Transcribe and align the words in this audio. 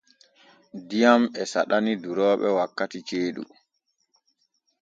Diyam 0.87 1.21
e 1.41 1.43
saɗani 1.51 1.93
durooɓe 2.03 2.47
wakkati 2.57 2.99
ceeɗu. 3.07 3.43